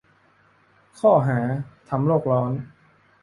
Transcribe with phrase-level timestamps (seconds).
[0.99, 1.39] ข้อหา:
[1.89, 2.51] ทำโลกร้อน.